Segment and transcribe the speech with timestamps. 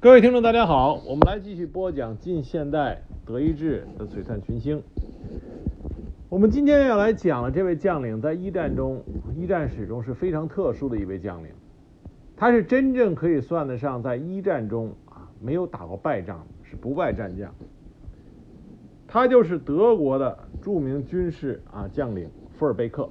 [0.00, 4.80] 各位听众，大家好，我们来继续播讲近现代德意志的璀璨群星。
[6.28, 9.02] 我们今天要来讲的这位将领，在一战中，
[9.36, 11.50] 一战史中是非常特殊的一位将领。
[12.36, 17.52] 他是真正可以算得上在一战中啊没有打过败仗，是不败战将。
[19.08, 23.10] 他就是德国的著名军事啊将领福尔贝克。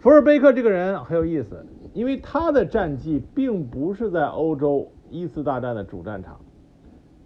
[0.00, 6.40] 福尔贝克这个人很有意思，因为他的战绩并不是在欧洲一次大战的主战场，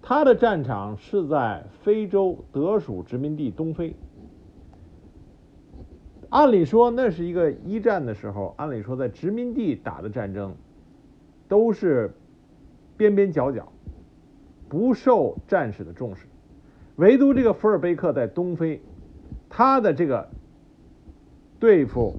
[0.00, 3.94] 他的战场是在非洲德属殖民地东非。
[6.30, 10.54] 按理说，那是一个一战的时候，按理说在殖民地打的战争
[11.48, 12.14] 都是
[12.96, 13.70] 边边角角，
[14.70, 16.26] 不受战士的重视，
[16.96, 18.80] 唯独这个福尔贝克在东非，
[19.50, 20.30] 他的这个
[21.60, 22.14] 对付。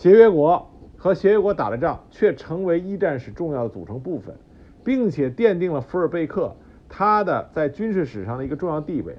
[0.00, 4.34] 协约国和协约国打了仗，却成为一战史重要的组成部分，
[4.82, 6.56] 并且奠定了福尔贝克
[6.88, 9.18] 他的在军事史上的一个重要地位。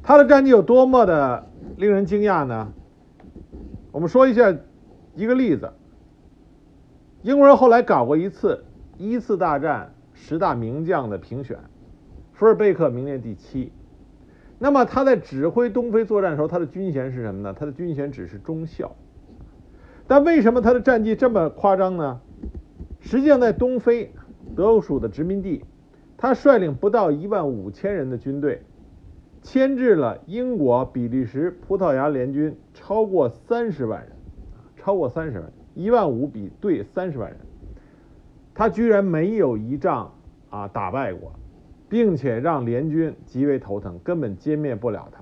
[0.00, 2.72] 他的战绩有多么的令人惊讶呢？
[3.90, 4.56] 我们说一下
[5.16, 5.72] 一个例子：
[7.22, 8.64] 英国人后来搞过一次
[8.96, 11.58] 一次大战十大名将的评选，
[12.32, 13.72] 福尔贝克名列第七。
[14.62, 17.52] 那么他在指挥东非作战的时候，他的军衔是什么呢？
[17.52, 18.94] 他的军衔只是中校。
[20.06, 22.20] 但为什么他的战绩这么夸张呢？
[23.00, 24.12] 实际上，在东非
[24.54, 25.64] 德属的殖民地，
[26.16, 28.62] 他率领不到一万五千人的军队，
[29.42, 34.12] 牵制了英国、比利时、葡萄牙联军超过三十万人，
[34.76, 37.40] 超过三十万，一万五比对三十万人，
[38.54, 40.12] 他居然没有一仗
[40.50, 41.32] 啊打败过。
[41.92, 45.20] 并且让联军极为头疼，根本歼灭不了他。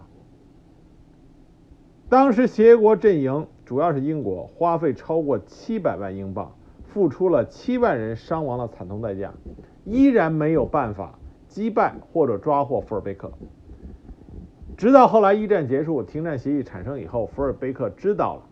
[2.09, 6.53] 当时协约国阵营主要是英国，花费超过七百万英镑，
[6.85, 9.35] 付出了七万人伤亡的惨痛代价，
[9.85, 13.33] 依然没有办法击败或者抓获福尔贝克。
[14.77, 18.43] 直到后来一战结束，停战协议产生以后，福尔贝克知道了，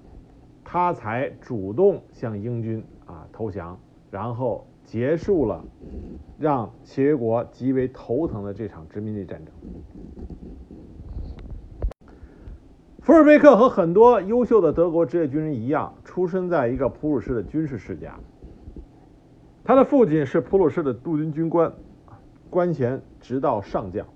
[0.65, 3.78] 他才主动向英军啊投降，
[4.11, 4.67] 然后。
[4.88, 5.62] 结束了
[6.38, 9.54] 让协约国极为头疼的这场殖民地战争。
[13.03, 18.19] 福尔贝克和很多优秀的德国职业军人一样，出生在一个普鲁士的军事世家。
[19.62, 21.71] 他的父亲是普鲁士的陆军军官，
[22.48, 24.06] 官衔直到上将。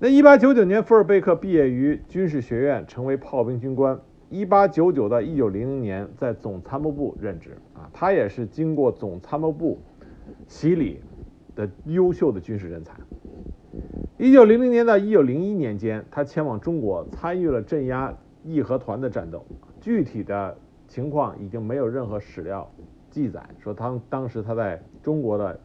[0.00, 4.00] 那1899年，福尔贝克毕业于军事学院，成为炮兵军官。
[4.28, 9.78] 一八九九到一九零零年在总参谋部任职啊，他也是经过总参谋部
[10.48, 11.00] 洗礼
[11.54, 12.94] 的优秀的军事人才。
[14.18, 19.44] 一九零零年到一九零一年间，他前往中国参与了镇压义和团的战斗，
[19.80, 20.56] 具体的
[20.88, 22.68] 情况已经没有任何史料
[23.10, 25.60] 记载，说他当时他在中国的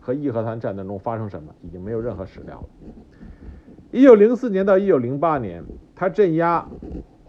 [0.00, 2.68] 和义和团战争中发生什么，已经没有任何史料了。
[3.90, 5.64] 一九零四年到一九零八年，
[5.96, 6.68] 他镇压。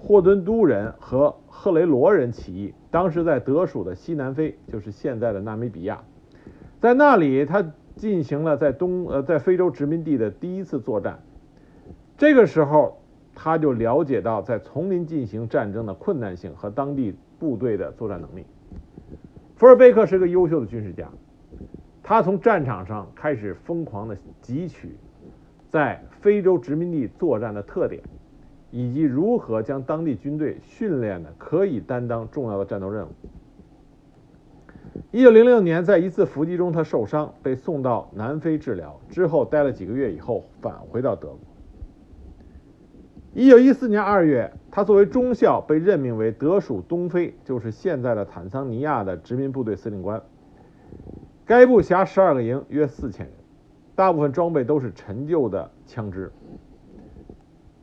[0.08, 6.04] 霍顿都人和赫雷罗人起义，当时在德属的西南非，就是现在的纳米比亚，
[6.80, 11.20] 在那里他进行了在东呃在非洲殖民地的第一次作战。
[12.20, 13.02] 这个时候
[13.34, 18.46] 他就了解到在丛林进行战争的困难性和当地部队的作战能力。
[19.56, 21.10] 福尔贝克是个优秀的军事家，
[22.04, 24.96] 他从战场上开始疯狂的汲取
[25.72, 28.04] 在非洲殖民地作战的特点。
[28.76, 33.10] 以及如何将当地军队训练的可以担当重要的战斗任务。
[35.12, 41.40] 一九零六年，在一次伏击中，他受伤，被送到南非治疗，之后待了几个月以后返回到德国。
[43.34, 50.22] 一九一四年二月，他作为中校被任命为德属东非，就是现在的坦桑尼亚的殖民部队司令官。
[51.46, 53.36] 该部辖十二个营，约四千人，
[53.96, 56.30] 大部分装备都是陈旧的枪支。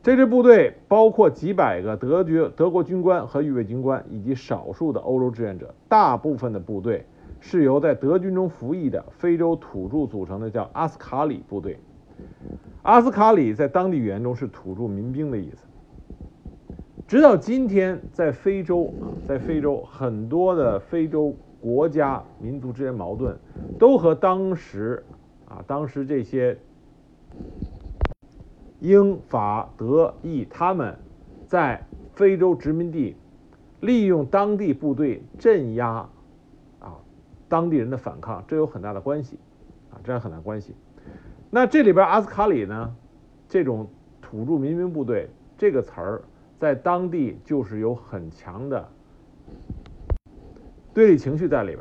[0.03, 5.73] 这支部队包括几百个德军、德国军官和预备军官，以及少数的欧洲志愿者。
[5.87, 7.05] 大部分的部队
[7.39, 11.79] 是由在德军中服役的非洲土著组成的，叫阿斯卡里部队。
[12.81, 15.65] 阿斯卡里在当地语言中是土著民兵的意思。
[17.07, 23.37] 直到今天，在非洲啊，在非洲很多的非洲国家民族之间矛盾，
[23.79, 25.01] 都和当时
[25.47, 26.57] 啊，当时这些。
[28.83, 30.99] 英法德意他们
[31.47, 31.81] 在
[32.15, 33.15] 非洲殖民地
[33.79, 36.09] 利用当地部队镇压
[36.79, 36.99] 啊
[37.47, 39.39] 当地人的反抗，这有很大的关系
[39.89, 40.75] 啊，这有很大关系。
[41.49, 42.93] 那这里边阿斯卡里呢，
[43.47, 43.87] 这种
[44.21, 46.21] 土著民兵部队这个词儿
[46.59, 48.89] 在当地就是有很强的
[50.93, 51.79] 对立情绪在里边。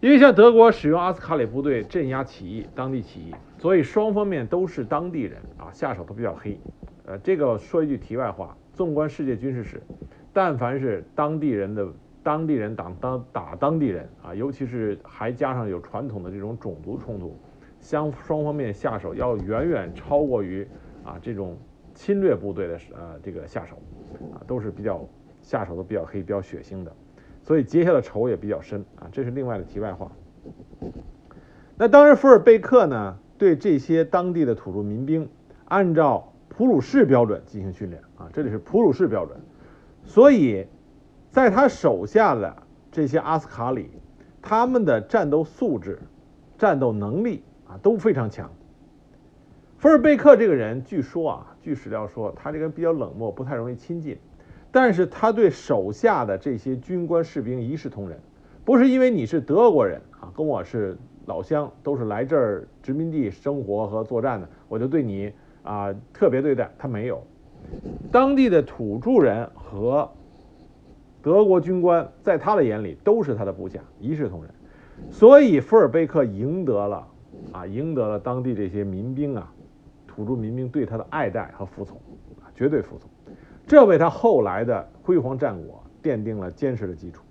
[0.00, 6.58] 因为像德国使用阿斯卡里部队镇压起义，当地起义，所以双方面都是当地人啊，下手都比较黑。
[7.04, 9.82] 呃，这个说一句题外话，纵观世界军事史，
[10.32, 11.86] 但凡是当地人的
[12.22, 17.36] 当地人打当打当地人啊，尤其是还加上有传统的这种种族冲突，
[17.80, 20.66] 相双方面下手要远远超过于
[21.04, 21.54] 啊这种
[21.94, 23.76] 侵略部队的呃这个下手
[24.32, 25.06] 啊，都是比较
[25.42, 26.90] 下手都比较黑、比较血腥的。
[27.42, 30.10] 所以结下的仇也比较深啊，这是另外的题外话。
[31.76, 35.26] 那当时，福尔贝克呢对这些当地的土著民兵
[35.64, 39.40] 按照普鲁士标准进行训练啊，这里是普鲁士标准。
[40.04, 40.66] 所以，
[41.30, 42.54] 在他手下的
[42.92, 43.88] 这些阿斯卡里，
[44.42, 45.98] 他们的战斗素质、
[46.58, 48.50] 战斗能力啊都非常强。
[49.78, 54.18] 福尔贝克这个人，据说啊，据史料说，他这个人比较冷漠，不太容易亲近。
[54.70, 58.20] 但是他对手下的这些军官士兵一视同仁，
[58.66, 60.98] 不是因为你是德国人啊，跟我是
[61.30, 65.32] 老乡，都是来这儿殖民地生活和作战的，我就对你
[65.62, 66.68] 啊特别对待。
[66.76, 67.22] 他没有，
[68.10, 70.10] 当地的土著人和
[71.22, 74.50] 德国军官在他的眼里都是他的部下，一视同仁。
[75.08, 77.06] 所以福尔贝克赢得了
[77.52, 79.52] 啊，赢得了当地这些民兵啊，
[80.08, 81.96] 土著民兵对他的爱戴和服从，
[82.56, 83.08] 绝对服从。
[83.68, 87.22] 这为他后来的辉煌战果奠定了坚实的基础。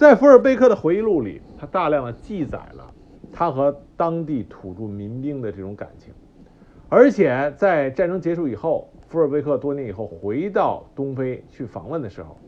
[0.00, 2.90] 在福尔贝克的回忆录里，他大量的记载了
[3.30, 6.10] 他和当地土著民兵的这种感情，
[6.88, 12.38] 而且在战争结束以后，福尔贝克多年以后回到东非去访问的时候，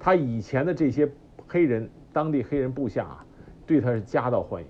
[0.00, 1.08] 他以前的这些
[1.46, 3.24] 黑人当地黑人部下啊，
[3.64, 4.68] 对他是夹道欢迎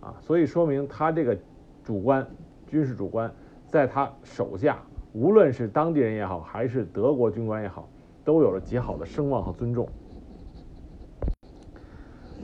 [0.00, 1.38] 啊，所以说明他这个
[1.84, 2.26] 主官
[2.66, 3.32] 军事主官
[3.68, 4.82] 在他手下。
[5.12, 7.88] 无论是当地人也好，还是德国军官也好，
[8.24, 9.88] 都有了极好的声望和尊重。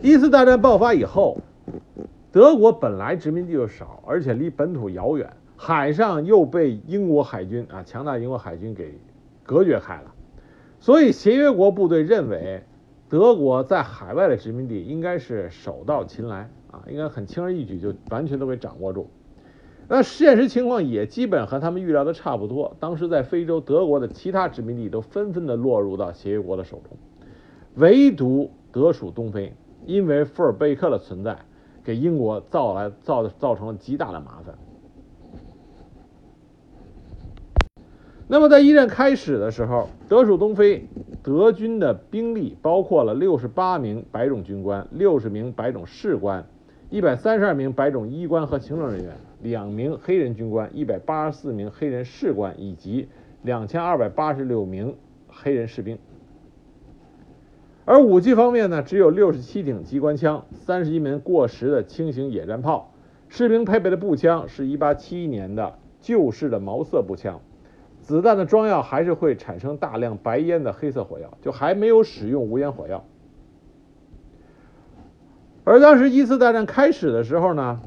[0.05, 1.39] 一次大战爆发以后，
[2.31, 8.99] 德国本来殖民地就少，而且离本土遥远，海上又被英国海军啊强大英国海军给
[9.45, 10.13] 隔绝开了，
[10.79, 12.63] 所以协约国部队认为
[13.09, 19.09] 德国在海外的殖民地应该是手到擒来啊，应该很轻而易举就完全都给掌握住。
[19.89, 22.77] 那现实情况也基本和他们预料的差不多。
[22.79, 26.99] 当时在非洲，德国的其他殖民地都纷纷的落入到协约国的手中，
[27.77, 29.55] 唯独德属东非，
[29.87, 31.37] 因为富尔贝克的存在，
[31.85, 34.55] 给英国造来造造成了极大的麻烦。
[38.27, 40.87] 那么在一战开始的时候，德属东非
[41.23, 46.45] 德军的兵力包括了六十八名白种军官、六十名白种士官、
[46.89, 49.15] 一百三十二名白种医官和行政人员。
[49.43, 53.07] 两名黑人军官、一百八十四名黑人士官以及
[53.43, 54.97] 两千二百八十六名
[55.29, 55.99] 黑人士兵。
[57.85, 62.93] 而武器方面呢，只有六十七挺机关枪、三十一门过时的轻型野战炮。
[63.29, 67.41] 士兵配备的步枪是一八七一年的旧式的毛瑟步枪，
[68.01, 73.05] 子弹的装药还是会产生大量白烟的黑色火药，就还没有使用无烟火药。
[75.65, 77.81] 而当时一次大战开始的时候呢？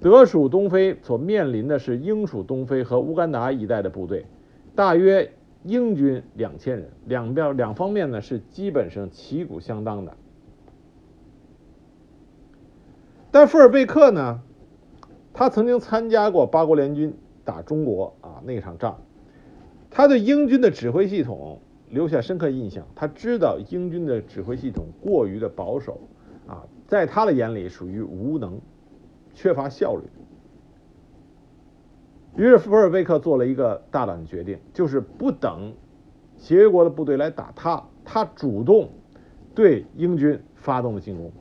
[0.00, 4.26] 德属东非所面临的是英属东非和乌干达一带的部队，
[4.76, 5.32] 大约
[5.64, 10.16] 英军两千人，两边两方面呢是基本上旗鼓相当的。
[13.30, 14.40] 但富尔贝克呢，
[15.32, 19.00] 他曾经参加过八国联军打中国啊那场仗，
[19.90, 21.60] 他对英军的指挥系统
[21.90, 22.86] 留下深刻印象。
[22.94, 26.00] 他知道英军的指挥系统过于的保守
[26.46, 28.60] 啊，在他的眼里属于无能。
[29.34, 30.02] 缺乏效率，
[32.38, 35.72] 于是福尔贝克做了一个大胆的决定，就是不等
[36.36, 38.90] 协约国的部队来打他，他主动
[39.56, 41.32] 对英军发动了进攻，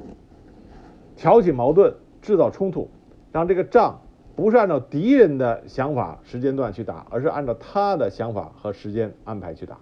[1.16, 2.90] 挑起矛盾，制造冲突，
[3.32, 4.02] 让这个仗
[4.36, 9.78] 不是按照敌人的想法时间段去打，而是按照他的想法和时间安排去打。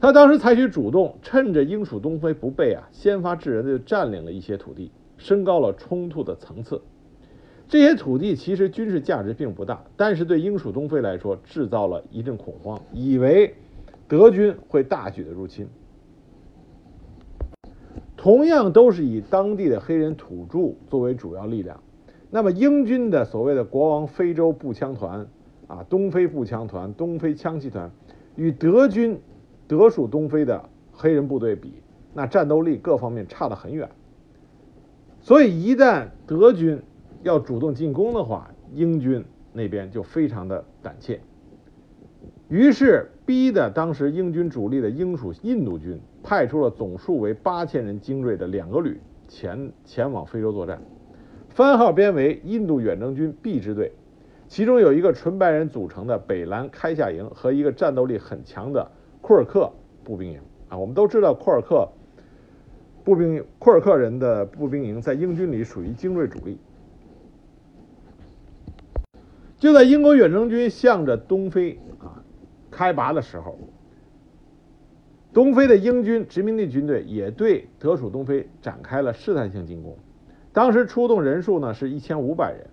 [0.00, 4.90] 他当时采取主动，趁着英属东非不备啊，先发制人的就占领了一些土地。
[5.18, 6.80] 升高了冲突的层次。
[7.68, 13.54] 这些土地其实军事价值并不大，但是对英属东非来说制造了一阵恐慌，以为
[14.06, 15.66] 德军会大举的入侵。
[18.14, 21.82] 同样都是以当地的黑人土著作为主要力量，
[22.30, 25.26] 那么英军的所谓的国王非洲步枪团
[25.66, 27.90] 啊，东非步枪团、东非枪骑团，
[28.36, 29.18] 与德军
[29.66, 31.72] 德属东非的黑人部队比，
[32.12, 33.88] 那战斗力各方面差得很远。
[35.20, 36.80] 所以，一旦德军
[37.22, 41.20] 要主动进攻的话，英军那边就非常的胆怯。
[42.48, 50.82] 于是逼的当时英军主力的英属印度军派出了总数为八千人精锐的两个旅前前往非洲作战，
[51.48, 53.92] 番号编为印度远征军 B 支队，
[54.48, 58.90] 其中有一个纯白人组成的北兰开夏营和一个战斗力很强的
[59.22, 59.72] 库尔克
[60.04, 61.88] 步兵营啊，我们都知道库尔克。
[63.04, 66.58] 步兵库尔克人的步兵营在英军里属于精锐主力。
[69.62, 72.18] 就在英国远征军向着东非啊
[72.68, 73.56] 开拔的时候，
[75.32, 79.96] 东非的英军殖民地军队也对德属东非展开了试探性进攻。
[80.52, 82.66] 当时出动人数呢是一千五百人，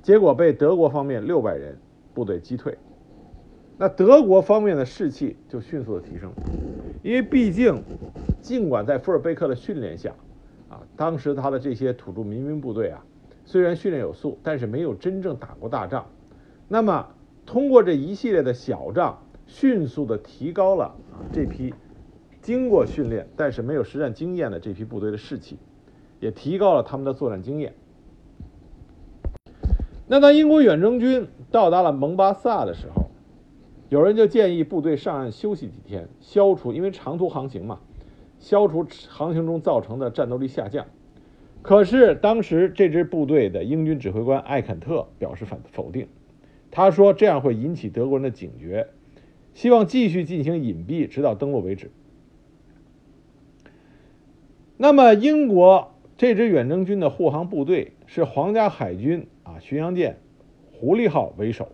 [0.00, 1.76] 结果被德国方面六百人
[2.14, 2.78] 部队击退。
[3.76, 6.30] 那德国方面的士气就迅速的提升，
[7.02, 7.82] 因为毕竟。
[8.40, 10.12] 尽管在富尔贝克的训练下，
[10.68, 13.04] 啊，当时他的这些土著民兵部队啊，
[13.44, 16.06] 虽然训练有素，但是没有真正打过大仗。
[16.68, 17.08] 那么，
[17.44, 21.74] 通过这一系列的小仗，迅速的提高了啊这批
[22.40, 25.58] 经过训练但是没有实战经验的这批部队的士气，
[26.20, 27.74] 也提高了他们的作战经验。
[30.06, 33.10] 那当英国远征军到达了蒙巴萨的时候，
[33.88, 37.80] 有人就建议部队上岸休息几天，消除因为长途航行嘛。
[38.38, 40.86] 消除航行中造成的战斗力下降，
[41.62, 46.08] 可是当时这支部队的英军指挥官艾肯特表示反否定，
[46.70, 48.88] 他说这样会引起德国人的警觉，
[49.54, 51.90] 希望继续进行隐蔽，直到登陆为止。
[54.76, 60.18] 那么英国这支远征军的护航部队是皇家海军啊巡洋舰
[60.72, 61.72] 狐狸号为首，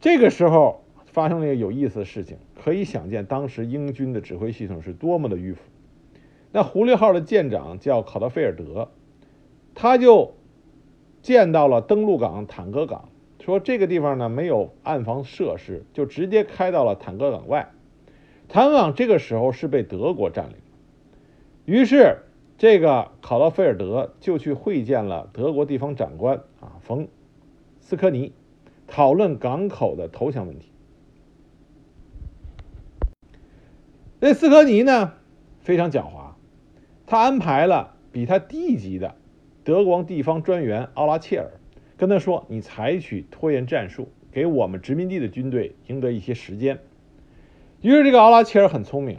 [0.00, 0.84] 这个时候。
[1.12, 5.60] 发生了一个有意思的事情，可以想见当时英军的指挥系统是多么的迂腐。
[6.52, 8.90] 那狐狸号的舰长叫考德菲尔德，
[9.74, 10.34] 他就
[11.22, 13.08] 见到了登陆港坦格港，
[13.40, 17.70] 说这个地方呢没有岸防设施，就直接开到了坦格港外。
[18.48, 20.56] 坦港这个时候是被德国占领，
[21.66, 22.18] 于是
[22.58, 27.06] 这个考德菲尔德就去会见了德国地方长官啊冯
[27.80, 28.32] 斯科尼，
[28.88, 30.72] 讨论港口的投降问题。
[34.18, 35.12] 那斯科尼呢
[35.60, 36.19] 非常狡猾，
[37.10, 39.16] 他安排了比他低级的
[39.64, 41.50] 德国地方专员奥拉切尔，
[41.96, 46.78] 跟他说：“你采取拖延战术，给我们殖民地的军队赢得一些时间。”
[47.82, 49.18] 于是这个奥拉切尔很聪明，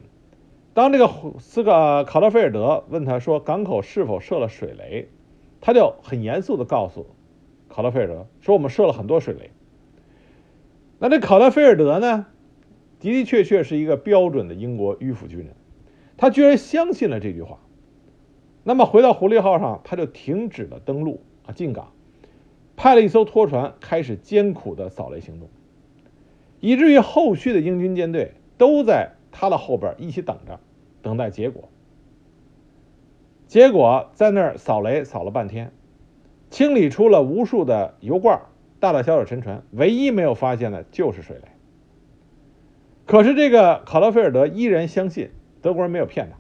[0.74, 5.10] 当这个斯个考德菲尔德问他说港口是否设了水雷，
[5.60, 7.08] 他就很严肃的告诉
[7.68, 9.52] 考特菲尔德说：“我们设了很多水雷。”
[10.98, 12.26] 那这考德菲尔德呢？
[13.02, 15.50] 的的确确是一个标准的英国迂腐军人，
[16.16, 17.60] 他居然相信了这句话。
[18.64, 21.92] 那么回到狐狸号上，他就停止了登陆啊进港，
[22.76, 25.50] 派了一艘拖船开始艰苦的扫雷行动，
[26.60, 30.60] 以至于后续的英军舰队都在他的后边一起等着，
[31.02, 31.70] 等待结果。
[33.48, 35.74] 结果在那儿扫雷扫了半天，
[36.50, 38.42] 清理出了无数的油罐，
[38.80, 41.44] 大大小小沉船，唯一没有发现的就是水雷。
[43.06, 46.38] 可是这个考德菲尔德依然相信德国人没有骗他，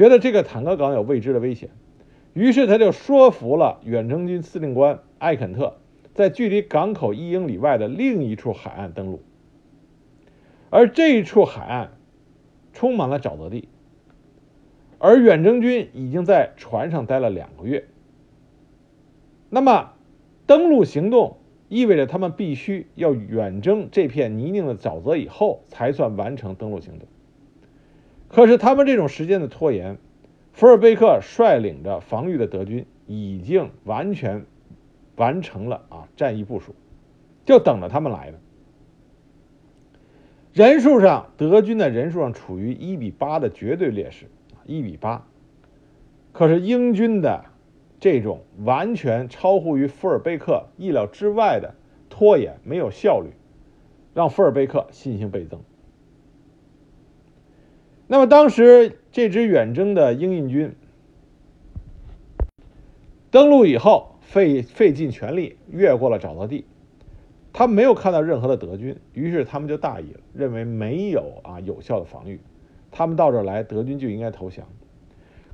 [0.00, 1.68] 觉得这个坦克港有未知的危险，
[2.32, 5.76] 于是他就说服了远征军司令官艾肯特，
[6.14, 9.20] 在距离港口一英里外的另一处海岸登陆。
[10.70, 11.98] 而这一处海岸
[12.72, 13.68] 充满了沼泽地，
[14.96, 17.84] 而远征军已经在船上待了两个月。
[19.50, 19.92] 那么，
[20.46, 21.36] 登陆行动。
[21.68, 27.06] 意味着他们必须要远征这片泥泞的沼泽以后，才算完成登陆行动。
[28.30, 29.98] 可是他们这种时间的拖延，
[30.52, 34.46] 福尔贝克率领着防御的德军已经完全
[35.16, 36.74] 完成了啊战役部署，
[37.44, 38.38] 就等着他们来呢。
[40.52, 44.26] 人数上，德军的人数上处于一比八的绝对劣势，
[44.64, 45.26] 一比八。
[46.32, 47.44] 可是英军的。
[48.02, 51.74] 这种完全超乎于福尔贝克意料之外的
[52.08, 53.34] 拖延，没有效率，
[54.14, 55.60] 让福尔贝克信心倍增。
[58.12, 60.74] 那么，当时这支远征的英印军
[63.30, 66.64] 登陆以后，费费尽全力越过了沼泽地，
[67.52, 72.40] 他没有看到任何的德军，于是他们就大意了，认为没有啊有效的防御，
[72.90, 74.66] 他们到这儿来，德军就应该投降。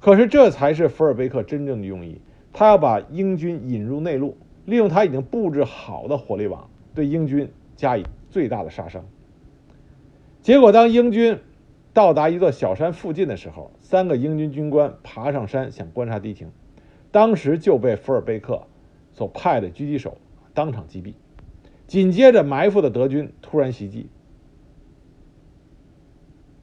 [0.00, 2.22] 可是，这才是福尔贝克真正的用意。
[2.54, 4.34] 他要把英军引入内陆，
[4.64, 9.04] 利用他已经布置好的火力网，对英军加以最大的杀伤。
[10.40, 11.38] 结果，当英军
[11.96, 16.52] 到达一座小山附近的时候，三个英军军官爬上山想观察敌情，
[17.10, 18.66] 当时就被福尔贝克
[19.14, 20.18] 所派的狙击手
[20.52, 21.14] 当场击毙。
[21.86, 24.10] 紧接着埋伏的德军突然袭击，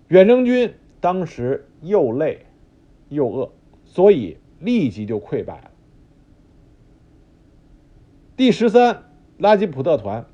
[0.08, 2.46] 远征军当时又累
[3.10, 3.52] 又饿，
[3.86, 5.72] 所以立即就溃败了。
[8.38, 9.06] 第十三
[9.40, 10.28] 拉吉普特团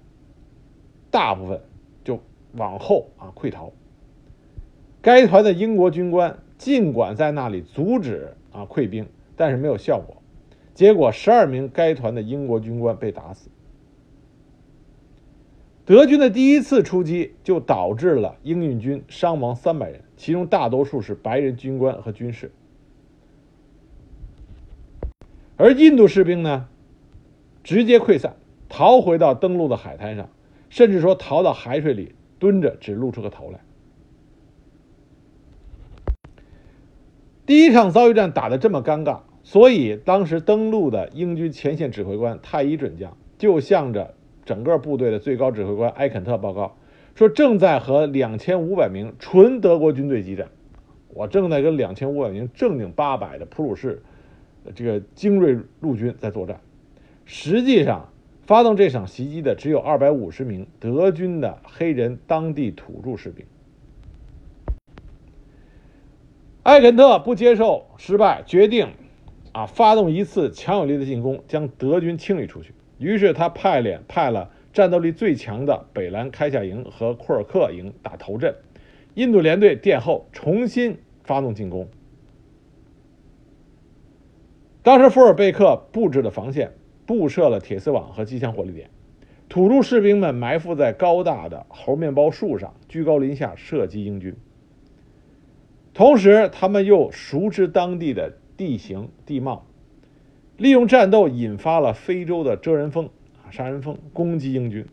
[1.10, 1.62] 大部分
[2.03, 2.20] 就
[2.51, 3.72] 往后啊溃逃。
[5.01, 10.18] 该团的英国军官尽管在那里阻止啊溃兵，但是没有效果。
[10.74, 13.50] 结果，十二名该团的英国军官被打死。
[15.86, 22.51] 德军的第一次出击就导致了英运军伤亡三百人，其中大多数是白人军官和军士。
[25.58, 26.68] 而印度士兵呢，
[27.63, 28.36] 直接溃散，
[28.70, 30.29] 逃回到登陆的海滩上，
[30.70, 33.60] 甚至说逃到海水里蹲着，只露出个头来。
[37.50, 44.13] 第一场遭遇战打得这么尴尬，所以当时登陆的英军前线指挥官太伊准将就向着
[44.46, 46.75] 整个部队的最高指挥官埃肯特报告
[47.15, 50.48] 说：“正在和两千五百名纯德国军队激战，
[51.08, 54.03] 我正在跟两千五百名正经八百的普鲁士
[54.75, 56.62] 这个精锐陆军在作战。
[57.25, 58.10] 实际上，
[58.44, 63.44] 发动这场袭击的只有二百五十名德军的黑人当地土著士兵。”
[66.70, 68.90] 艾肯特不接受失败，决定
[69.54, 72.76] 啊发动一次强有力的进攻，将德军清理出去。
[73.00, 78.54] 于是他派脸派了战斗力最强的北兰开夏营和库尔克营打头阵，
[79.16, 81.88] 印度联队殿后，重新发动进攻。
[84.84, 86.74] 当时福尔贝克布置的防线
[87.08, 88.92] 布设了铁丝网和机枪火力点，
[89.50, 94.36] 土著士兵们埋伏在高大的猴面包树上，居高临下射击英军。
[96.00, 99.65] 同时，他们又熟知当地的地形地貌，
[100.56, 103.10] 利用战斗引发了非洲的蜇人蜂
[103.44, 104.86] 啊杀人蜂攻击英军。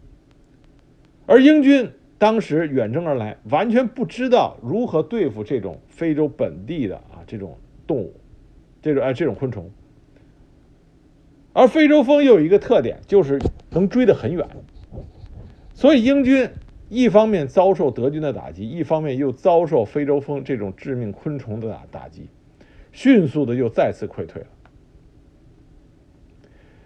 [1.24, 8.12] 而英军当时远征而来，完全不知道如何对付这种非洲本地的啊这种动物，
[8.82, 9.70] 这种啊这种昆虫。
[11.52, 13.38] 而非洲蜂又有一个特点，就是
[13.70, 14.44] 能追得很远，
[15.72, 16.50] 所以英军。
[16.88, 22.28] 一方面遭受德军的打击，一方面又遭受非洲蜂这种致命昆虫的打打击，
[22.92, 24.48] 迅速的又再次溃退了。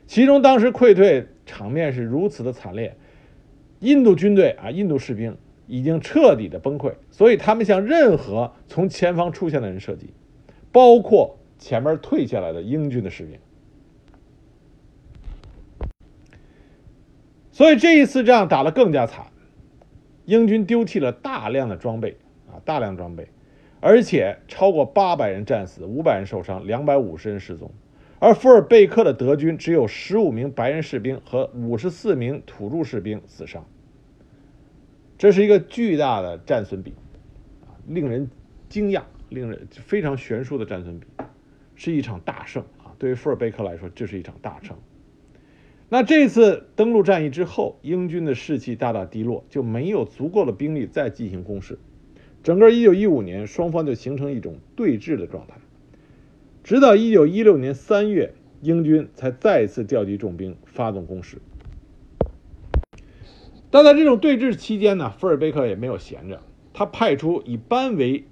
[0.06, 2.96] 其中当时溃退场面是如此的惨烈，
[3.80, 5.36] 印度军队啊，印度士兵
[5.66, 10.14] 已经彻底的崩溃，所以他们向任何从前方出现的人射击，
[10.72, 13.38] 包括前面退下来的英军的士兵。
[17.52, 19.29] 所以这一次仗打得更加惨。
[20.30, 22.16] 英军丢弃了大量的装备
[22.46, 23.26] 啊，大量装备，
[23.80, 27.68] 而且超过八百人战死，五百人受伤，两百五十人失踪。
[28.20, 33.66] 而福尔贝克的德军只有十五名白人士兵和五十四名土著士兵死伤，
[35.18, 36.94] 这是一个巨大的战损比，
[37.62, 38.30] 啊，令人
[38.68, 41.08] 惊讶，令人非常悬殊的战损比，
[41.74, 42.94] 是一场大胜啊！
[43.00, 44.76] 对于福尔贝克来说，这是一场大胜。
[45.92, 51.80] 那这次登陆战役之后，英军的士气大大低落，就没有足够的兵力再进行攻势。
[52.44, 55.56] 整个1915年，双方就形成一种对峙的状态。
[56.62, 61.38] 直到1916年3月，英军才再次调集重兵发动攻势。
[63.72, 66.40] 但在这种对峙期间呢，福尔贝克也没有闲着，
[66.72, 68.24] 他派出以班为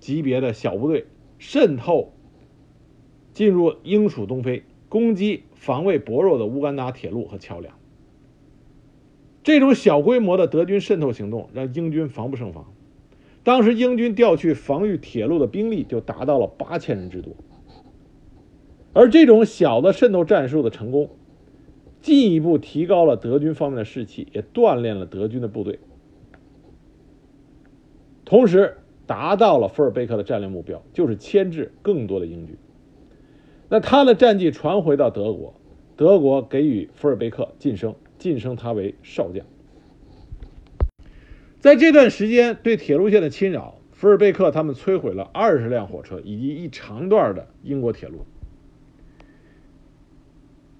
[0.00, 1.06] 级别的小部队
[1.38, 2.12] 渗透
[3.32, 4.64] 进入英属东非。
[4.92, 7.72] 攻击防卫薄弱的乌干达铁路和桥梁。
[9.42, 12.74] 这种小规模的德军渗透行动让英军防不胜防。
[13.42, 17.32] 当时英军调去防御铁路的兵力就达到了八千人之多。
[18.92, 21.08] 而这种小的渗透战术的成功，
[22.02, 25.78] 进一步提高了德军方面的士气，也锻炼了德军的部队，
[28.26, 28.76] 同时
[29.06, 32.54] 达到了福尔贝克的战略目标，就是牵制更多的英军。
[33.72, 35.54] 那他的战绩传回到德国，
[35.96, 39.46] 德国给予福尔贝克晋升，晋升他为少将。
[41.58, 48.26] 在这段时间对铁路线的侵扰，福尔贝克他们摧毁了二十辆火车以及一长段的英国铁路。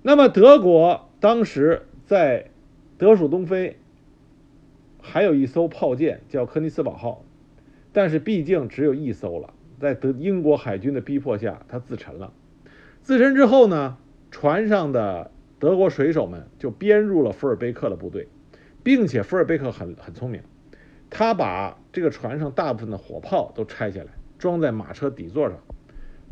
[0.02, 2.50] 那么德国当时在
[2.98, 3.78] 德属东非
[5.00, 7.24] 还有一艘炮舰叫科尼斯堡号，
[7.94, 12.34] 但是毕竟只有一艘了，在德英国海军的逼迫下，它自沉了。
[13.02, 13.98] 自沉之后呢，
[14.30, 18.28] 船上的德国水手们就编入了福尔贝克的部队，
[18.84, 20.40] 并且福尔贝克很很聪明，
[21.10, 25.58] 他把这个船上大部分的火炮都拆下来，装在马车底座上，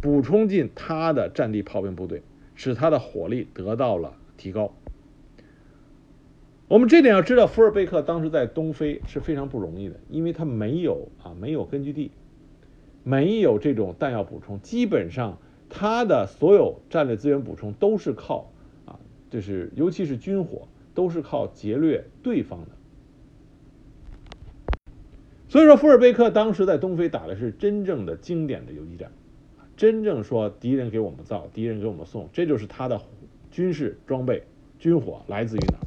[0.00, 2.22] 补充进他的战地炮兵部队，
[2.54, 4.72] 使他的火力得到了提高。
[6.68, 12.12] 我们这点要知道，福尔贝克当时在东非是非常不容易的，因为他没有啊，没有根据地，
[13.02, 15.38] 没有这种弹药补充，基本上
[15.70, 18.52] 他的所有战略资源补充都是靠
[18.84, 18.98] 啊，
[19.30, 22.68] 就是尤其是军火，都是靠劫掠对方的。
[25.48, 29.10] 所以说，福尔贝克当时在东非打的是真正的经典的游击战，
[29.76, 33.00] 真正说敌人给我们造，敌人给我们送，这就是他的
[33.50, 34.44] 军事装备、
[34.78, 35.78] 军火来自于哪。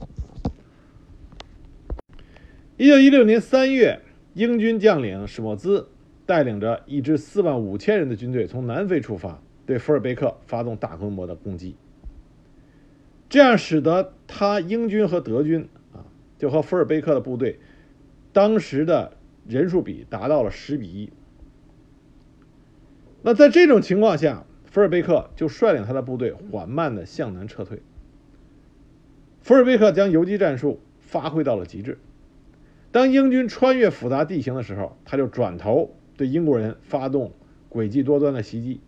[2.76, 4.02] 一九一六年三月，
[4.34, 5.88] 英军将领史莫兹
[6.26, 11.76] 带领着一支四万五千人的军队从南非出发，对福尔贝克发动大规模的攻击。
[13.30, 16.06] 这样使得他英军和德军啊，
[16.38, 17.60] 就和福尔贝克的部队
[18.32, 21.10] 当时的人数比达到了十比一。
[23.24, 27.82] 那在这种情况下，福尔贝克就率领他的部队缓慢的向南撤退。
[29.42, 31.98] 福尔贝克将游击战术发挥到了极致。
[32.92, 37.32] 当英军穿越复杂地形的时候，他就转头对英国人发动
[37.70, 38.80] 诡计多端的袭击。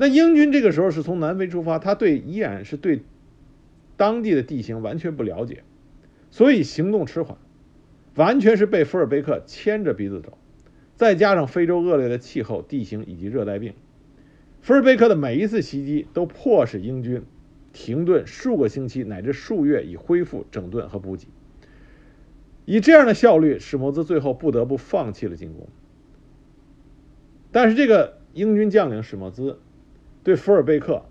[0.00, 3.02] 那英军这个时候是从南非出发，他对依然是对
[3.96, 5.64] 当地的地形完全不了解，
[6.30, 7.36] 所以行动迟缓，
[8.14, 10.38] 完全是被福尔贝克牵着鼻子走。
[10.94, 13.74] 再加上非洲恶劣的气候、地形以及热带病，
[14.60, 17.24] 福尔贝克的每一次袭击都迫使英军
[17.72, 21.26] 停顿数个星期乃至数月，以恢复整顿和补给。
[22.66, 25.66] 以这样的效率，史摩兹最后不得不放弃了进攻。
[27.50, 29.58] 但是，这个英军将领史摩兹
[30.22, 31.02] 对福尔贝克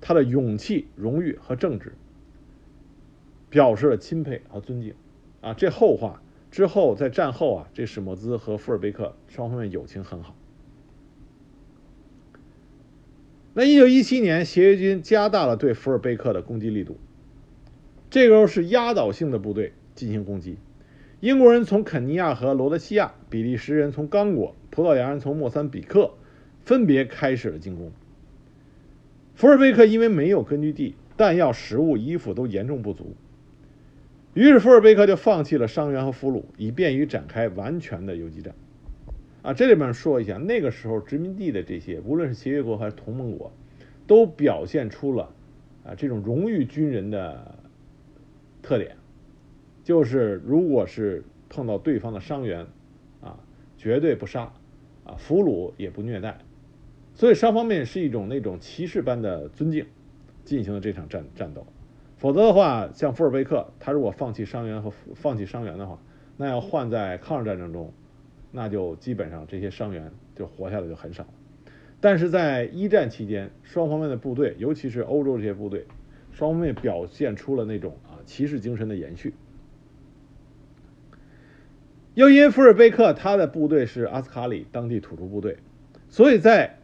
[0.00, 1.94] 他的勇气、荣誉和正直
[3.48, 4.94] 表示了钦佩和尊敬。
[5.40, 10.34] 啊，这后话之后，在战后啊，这史摩兹和福尔贝克双方面友情很好。
[13.52, 16.96] 那一九一七年，协约军加大了对福尔贝克的攻击力度，
[18.10, 20.58] 这个时候是压倒性的部队进行攻击。
[21.20, 26.14] 英国人从肯尼亚和罗德西亚，比利时人从刚果，葡萄牙人从莫桑比克，
[26.64, 27.92] 分别开始了进攻。
[29.44, 33.14] 福尔贝克因为没有根据地，弹药、食物、衣服都严重不足，
[34.32, 38.54] 于是福尔贝克就放弃了伤员和俘虏，以便于展开完全的游击战。
[39.42, 43.52] 啊，这里面说一下，那个时候殖民地的这些，无论是协约国还是同盟国，
[44.06, 45.28] 都表现出了
[45.84, 47.58] 啊这种荣誉军人的
[48.62, 48.96] 特点。
[49.82, 52.66] 就是，如果是碰到对方的伤员，
[53.20, 53.38] 啊，
[53.76, 54.50] 绝对不杀，
[55.04, 56.38] 啊，俘虏也不虐待，
[57.14, 59.86] 所以双方面是一种那种骑士般的尊敬，
[60.44, 61.66] 进行了这场战战斗。
[62.16, 65.98] 否则的话，像福尔贝克，他如果放弃伤员和放弃伤员的话，
[66.36, 67.92] 那要换在抗日战争中，
[68.50, 71.26] 那就基本上这些伤员就活下来就很少。
[72.00, 75.86] 但是在一战期间，双方面的部队，尤其是欧洲这些部队，
[76.32, 79.34] 双方面表现出了那种啊骑士精神的延续。
[82.14, 85.58] 又因福尔贝克他的部队是阿斯卡里当地土著部队，
[86.08, 86.78] 所以在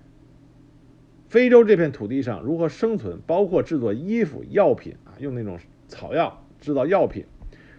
[1.30, 7.24] 非洲这片土地上如何生存，包括制作衣服、药品啊，用那种草药制造药品，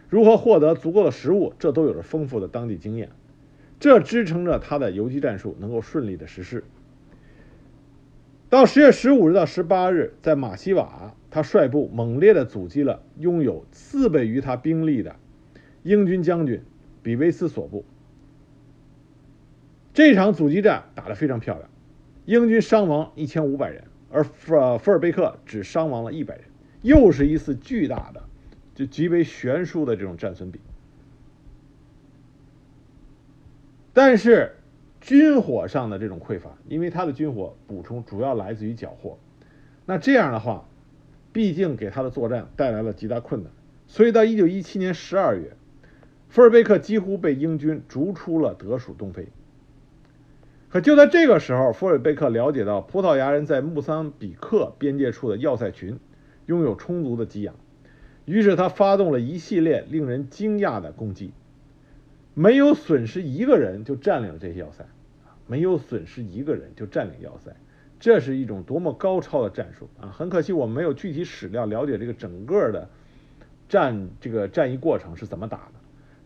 [0.10, 3.10] 如何获得足够的食物，这都有着丰富的当地经验，
[3.78, 6.64] 这支撑着他的游击战术能够顺利的实施。
[8.50, 15.18] 到十月十五日到十八日，在马西瓦，他率部猛烈的阻击了拥有四倍于他兵力的
[15.84, 16.62] 英军将军。
[17.04, 17.84] 比维斯所部，
[19.92, 21.71] 这场阻击战打得非常漂亮，
[22.26, 26.46] 英军伤亡一千五百人，而福尔福尔贝克只伤亡了一百人，
[26.82, 28.24] 又是一次巨大的、
[28.76, 30.60] 就极为悬殊的这种战损比。
[33.94, 34.56] 但是
[35.02, 39.18] 军火上的这种匮乏，因为他的军火补充主要来自于缴获，
[39.86, 40.66] 那这样的话，
[41.34, 43.52] 毕竟给他的作战带来了极大困难，
[43.88, 45.52] 所以到一九一七年十二月。
[46.30, 49.28] 福尔贝克几乎被英军逐出了德属东非。
[50.72, 56.00] 可就在这个时候，福尔贝克了解到葡萄牙人在穆桑比克边界处的要塞群
[56.46, 57.56] 拥有充足的给养，
[58.24, 61.34] 于是他发动了一系列令人惊讶的攻击，
[62.34, 64.86] 没有损失一个人就占领了这些要塞，
[65.46, 67.54] 没有损失一个人就占领要塞，
[68.00, 70.08] 这是一种多么高超的战术啊！
[70.08, 72.88] 很可惜我们没有具体史料了解这个整个的
[73.68, 75.74] 战这个战役过程是怎么打的。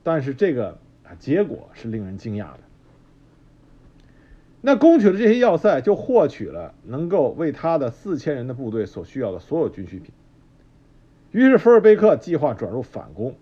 [0.03, 2.59] 但是这个啊结果是令人惊讶的。
[4.67, 10.11] 那攻取了这些要塞，就获取了能够为他的四千人的部队所需要的所有军需品。
[11.29, 13.35] 于是福尔贝克计划转入反攻。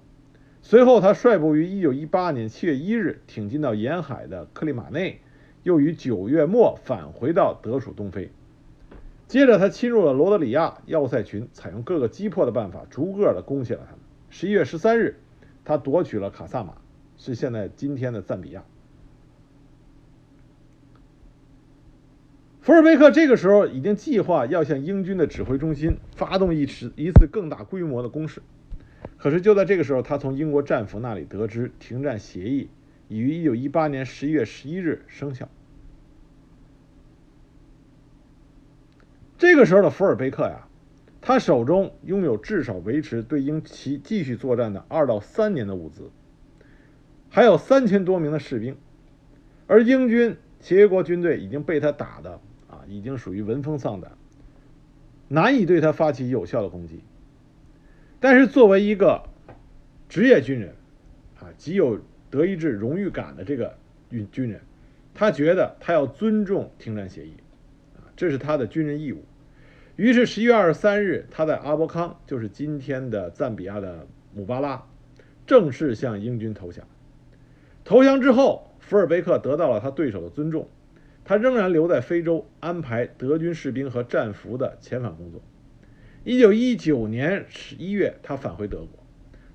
[0.61, 5.21] 随后，他率部于一九一八年七月一日挺进到沿海的克里马内，
[5.63, 8.29] 又于九月末返回到德属东非。
[9.29, 14.01] 接着他侵入了罗德里亚要塞群，采用各个击破的办法，逐个的攻陷了他们。
[14.29, 15.21] 十一月十三日，
[15.63, 16.73] 他夺取了卡萨马，
[17.15, 18.65] 是现在今天的赞比亚。
[22.63, 28.41] 福尔贝克这个时候已经计划要向英军的指挥中心发动一次一次更大规模的攻势，
[29.17, 32.69] 可是就在这个时候，他从英国战俘那里得知停战协议
[33.09, 35.49] 已于一九一八年十一月十一日生效。
[39.37, 40.65] 这个时候的福尔贝克呀，
[41.19, 46.09] 他手中拥有至少维持对英其继续作战的二到三年的物资，
[47.29, 48.77] 还有三千多名的士兵，
[49.67, 52.39] 而英军协约国军队已经被他打的。
[52.87, 54.11] 已经属于闻风丧胆，
[55.27, 57.01] 难以对他发起有效的攻击。
[58.19, 59.23] 但是作为一个
[60.07, 60.75] 职业军人，
[61.39, 63.75] 啊，极有德意志荣誉感的这个
[64.09, 64.61] 军军人，
[65.13, 67.33] 他觉得他要尊重停战协议，
[67.97, 69.23] 啊，这是他的军人义务。
[69.95, 74.83] 于是十一月二十三日，他在阿伯康，就是今天的赞比亚的姆巴拉，
[75.45, 76.87] 正式向英军投降。
[77.83, 80.67] 投降之后，福尔贝克得到了他对手的尊重。
[81.25, 85.41] 他仍然留在非洲，安排德军士兵和战俘的遣返工作。
[86.25, 89.03] 一九一九年十一月，他返回德国，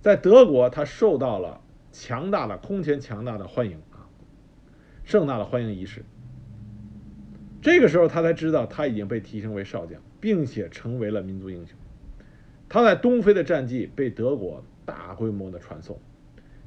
[0.01, 1.61] 在德国，他受到了
[1.93, 4.09] 强大的、空前强大的欢迎啊，
[5.05, 6.05] 盛大的欢迎仪式。
[7.61, 11.77] 这个时候，他才知道他已经被提升为少将，并且成为了民族英雄。
[12.69, 15.99] 他在东非的战绩被德国大规模的传颂，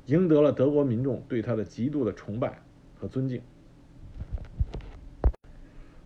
[0.05, 2.61] 赢得了德国民众对他的极度的崇拜
[2.99, 3.41] 和尊敬。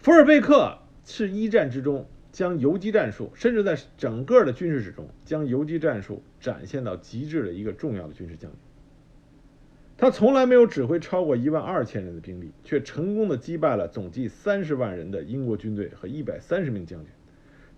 [0.06, 8.58] 福尔贝克是一战之中将游击战术，甚至在整个的军事史中将游击战术展现到极致的一个重要的军事将领。
[9.98, 17.12] 他从来没有指挥超过一万二千人的兵力，却成功的击败了总计三十万人的英国军队和一百三十名将军，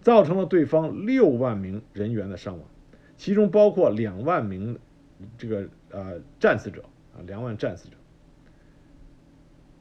[0.02, 2.68] 造成了对方六万名人员的伤亡，
[3.16, 4.78] 其中包括两万名
[5.38, 6.84] 这个呃战死者
[7.16, 7.96] 啊，两万战死者。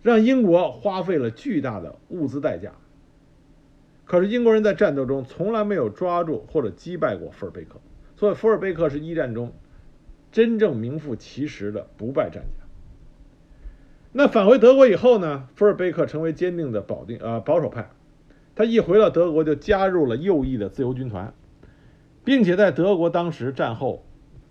[0.07, 2.71] 让英国花费了巨大的物资代价。
[4.05, 7.81] 可是英国人在战斗中从来没有抓住或者击败过福尔贝克，
[8.15, 9.53] 所以福尔贝克是一战中
[10.31, 12.69] 真正名副其实的不败战将。
[14.13, 15.49] 那返回德国以后呢？
[15.57, 17.91] 福尔贝克成为坚定的保定呃保守派，
[18.55, 21.35] 他一回到德国就加入了右翼的自由军团，
[22.25, 24.06] 并且在德国当时战后。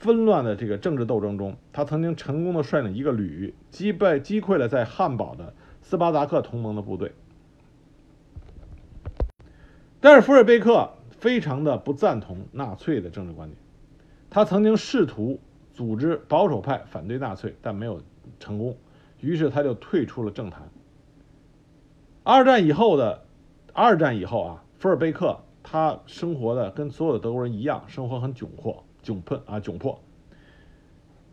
[0.05, 7.11] 纷乱的这个政治斗争中，他曾经成功的率领一个旅击败击溃了在汉堡的斯巴达克同盟的部队。
[9.99, 13.57] 但是福尔贝克非常的不赞同纳粹的政治观点，
[14.29, 15.39] 他曾经试图
[15.73, 17.99] 组织保守派反对纳粹，但没有
[18.39, 18.77] 成功，
[19.19, 20.69] 于是他就退出了政坛。
[22.23, 23.25] 二战以后的
[23.73, 28.84] 二战以后啊，福尔贝克他生活的跟所有的德国人一样，生活很窘迫。
[29.05, 30.01] 窘迫啊，窘迫。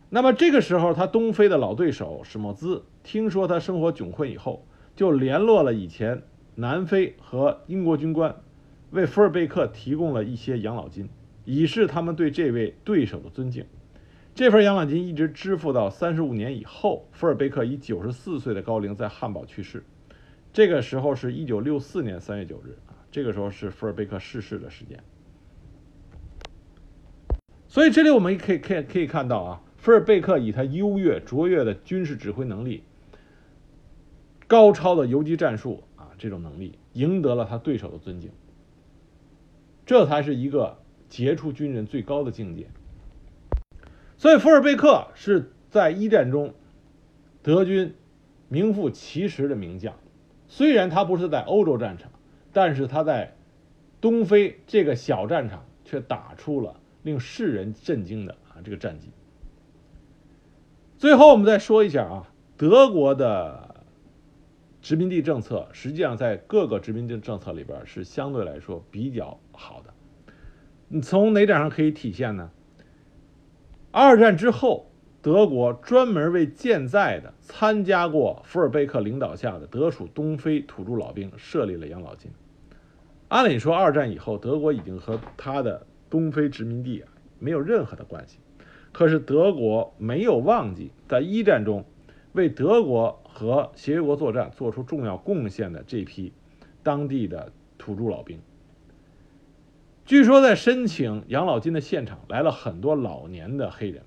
[0.09, 4.63] 那么这个时候，他东非的老对手史莫兹听说他生活窘困以后，
[4.95, 6.21] 就联络了以前
[6.53, 8.35] 南非和英国军官，
[8.91, 11.09] 为福尔贝克提供了一些养老金，
[11.45, 13.65] 以示他们对这位对手的尊敬。
[14.35, 19.83] 这份养老金一直支付到三十五年以后，福尔贝克以九十四岁的高龄在汉堡去世。
[20.51, 25.03] 这个时候是一九六四年三月九日啊，这个时候是福尔贝克逝世的时间。
[27.73, 32.83] 所以这里我们可以可以可以看到啊，福尔贝克以他优越卓越的军事指挥能力、
[34.45, 38.29] 高超的游击战术啊这种能力，赢得了他对手的尊敬。
[39.87, 40.77] 这才是一个
[41.09, 42.67] 杰出军人最高的境界。
[44.17, 46.53] 所以福尔贝克是在一战中
[47.41, 47.95] 德军
[48.49, 49.95] 名副其实的名将。
[50.47, 52.11] 虽然他不是在欧洲战场，
[52.51, 53.33] 但是他在
[53.99, 56.75] 东非这个小战场却打出了。
[57.03, 59.09] 令世人震惊的啊，这个战绩。
[60.97, 63.75] 最后，我们再说一下啊，德国的
[64.81, 69.93] 殖民地政策，实际上在各个殖民地政策里边是相对来说比较好的。
[70.87, 72.51] 你从哪点上可以体现呢？
[73.91, 82.31] 二战之后，德国专门为健在的参加过福尔贝克领导下的德属东非土著老兵设立了养老金。
[83.27, 88.37] 按理说，二战以后，德国已经和他的东非殖民地啊，没有任何的关系。
[88.91, 91.85] 可是德国没有忘记在一战中
[92.33, 96.31] 为德国和协约国作战做出重要贡献的这批
[96.83, 98.39] 当地的土著老兵。
[100.05, 104.03] 据说在申请养老金的现场来了很多老年的黑人。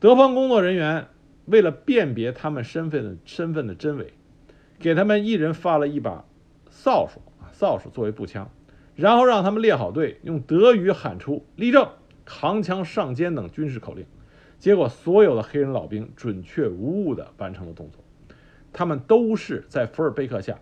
[0.00, 1.08] 德方工作人员
[1.44, 4.14] 为了辨别他们身份的身份的真伪，
[4.78, 6.24] 给他们一人发了一把
[6.70, 8.50] 扫帚啊，扫帚作为步枪，
[8.96, 11.88] 然后让他们列好队，用德语喊出“立正
[12.24, 14.06] ”“扛枪上肩”等军事口令。
[14.58, 18.02] 结果，所有的黑人老兵准确无误地完成了动作。
[18.72, 20.58] 他们都是在福尔贝克下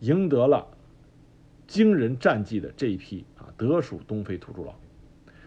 [0.00, 0.68] 赢得了
[1.66, 4.80] 惊人战绩的这一批啊，德属东非土著老兵。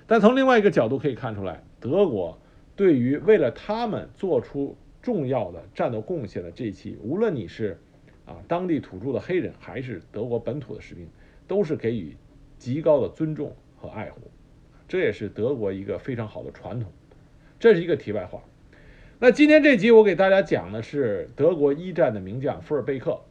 [0.05, 2.39] 但从另外一个角度可以看出来，德国
[2.75, 7.79] 对于为了他们做出重要的战斗贡献的这一期，无论你是
[8.25, 11.07] 啊当地土著的黑人，还是德国本土的士兵，
[11.47, 12.15] 都是给予
[12.57, 14.21] 极高的尊重和爱护。
[14.87, 16.91] 这也是德国一个非常好的传统。
[17.59, 18.41] 这是一个题外话。
[19.19, 23.21] 那今天这集我给大家讲的是德国一战的名将福尔贝克，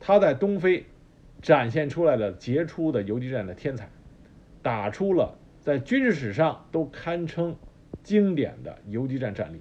[0.00, 0.84] 他在东非
[1.40, 3.88] 展现出来的杰出的游击战的天才，
[4.62, 7.54] 打出了在军事史上都堪称
[8.02, 9.60] 经典的游击战战例。